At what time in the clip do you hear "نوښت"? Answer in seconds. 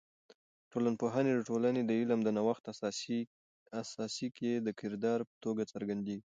2.37-2.63